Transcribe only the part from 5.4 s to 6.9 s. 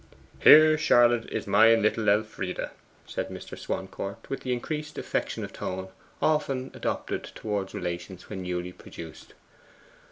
of tone often